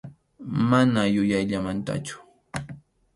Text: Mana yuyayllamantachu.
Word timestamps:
Mana 0.69 1.01
yuyayllamantachu. 1.15 2.15